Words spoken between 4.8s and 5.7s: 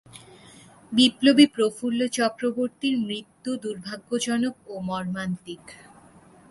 মর্মান্তিক।